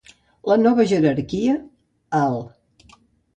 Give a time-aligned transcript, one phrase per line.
[0.51, 1.59] La nova jerarquia,
[2.21, 2.97] alt.